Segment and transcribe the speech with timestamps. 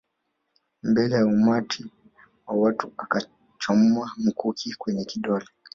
[0.83, 1.91] Mbele ya umati
[2.47, 5.45] wa watu akamchoma mkuki kwenye kidole